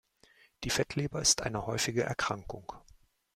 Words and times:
Die 0.63 0.71
Fettleber 0.71 1.21
ist 1.21 1.43
eine 1.43 1.67
häufige 1.67 2.01
Erkrankung. 2.01 2.73